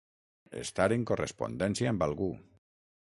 Estar 0.61 0.87
en 0.95 1.05
correspondència 1.11 1.93
amb 1.93 2.07
algú. 2.07 2.31